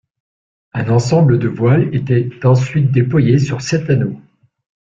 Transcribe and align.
Un 0.73 0.89
ensemble 0.89 1.37
de 1.37 1.47
voiles 1.47 1.95
était 1.95 2.27
ensuite 2.43 2.89
déployé 2.91 3.37
sur 3.37 3.61
cet 3.61 3.87
anneau. 3.91 4.19